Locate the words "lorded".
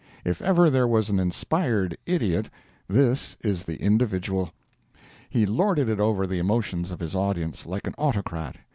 5.45-5.89